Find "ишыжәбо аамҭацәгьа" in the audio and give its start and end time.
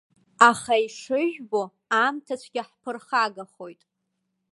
0.85-2.63